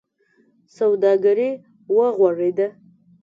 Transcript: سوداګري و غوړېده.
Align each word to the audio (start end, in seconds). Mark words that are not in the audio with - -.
سوداګري 0.77 1.49
و 1.95 1.99
غوړېده. 2.17 2.67